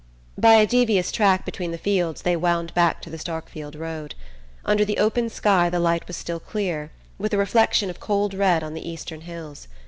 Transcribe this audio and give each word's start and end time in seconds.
By 0.35 0.55
a 0.55 0.65
devious 0.65 1.11
track 1.11 1.45
between 1.45 1.69
the 1.69 1.77
fields 1.77 2.23
they 2.23 2.35
wound 2.35 2.73
back 2.73 3.03
to 3.03 3.11
the 3.11 3.19
Starkfield 3.19 3.75
road. 3.79 4.15
Under 4.65 4.83
the 4.83 4.97
open 4.97 5.29
sky 5.29 5.69
the 5.69 5.77
light 5.79 6.07
was 6.07 6.17
still 6.17 6.39
clear, 6.39 6.89
with 7.19 7.35
a 7.35 7.37
reflection 7.37 7.91
of 7.91 7.99
cold 7.99 8.33
red 8.33 8.63
on 8.63 8.73
the 8.73 8.89
eastern 8.89 9.21
hills. 9.21 9.67